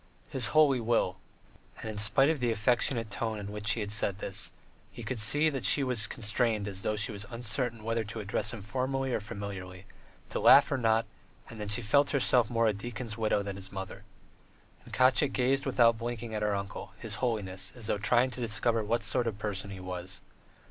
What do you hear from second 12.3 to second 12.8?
more a